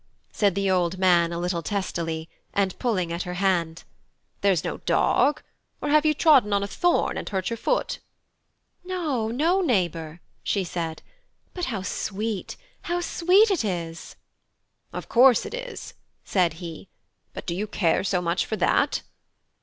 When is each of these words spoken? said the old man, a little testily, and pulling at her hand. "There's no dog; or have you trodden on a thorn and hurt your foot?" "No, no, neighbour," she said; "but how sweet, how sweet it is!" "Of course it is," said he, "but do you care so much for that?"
said 0.31 0.55
the 0.55 0.67
old 0.67 0.97
man, 0.97 1.31
a 1.31 1.37
little 1.37 1.61
testily, 1.61 2.27
and 2.55 2.79
pulling 2.79 3.13
at 3.13 3.21
her 3.21 3.35
hand. 3.35 3.83
"There's 4.41 4.63
no 4.63 4.77
dog; 4.79 5.43
or 5.79 5.89
have 5.89 6.07
you 6.07 6.15
trodden 6.15 6.53
on 6.53 6.63
a 6.63 6.67
thorn 6.67 7.17
and 7.19 7.29
hurt 7.29 7.51
your 7.51 7.57
foot?" 7.57 7.99
"No, 8.83 9.27
no, 9.27 9.61
neighbour," 9.61 10.19
she 10.41 10.63
said; 10.63 11.03
"but 11.53 11.65
how 11.65 11.83
sweet, 11.83 12.57
how 12.89 12.99
sweet 12.99 13.51
it 13.51 13.63
is!" 13.63 14.15
"Of 14.91 15.07
course 15.07 15.45
it 15.45 15.53
is," 15.53 15.93
said 16.23 16.53
he, 16.53 16.89
"but 17.35 17.45
do 17.45 17.53
you 17.53 17.67
care 17.67 18.03
so 18.03 18.23
much 18.23 18.43
for 18.43 18.55
that?" 18.55 19.03